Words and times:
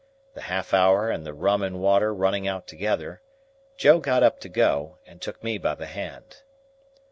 The 0.33 0.41
half 0.41 0.73
hour 0.73 1.11
and 1.11 1.23
the 1.27 1.31
rum 1.35 1.61
and 1.61 1.79
water 1.79 2.11
running 2.11 2.47
out 2.47 2.65
together, 2.65 3.21
Joe 3.77 3.99
got 3.99 4.23
up 4.23 4.39
to 4.39 4.49
go, 4.49 4.97
and 5.05 5.21
took 5.21 5.43
me 5.43 5.59
by 5.59 5.75
the 5.75 5.85
hand. 5.85 6.41